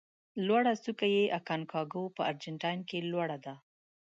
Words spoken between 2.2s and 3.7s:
ارجنتاین کې لوړه ده.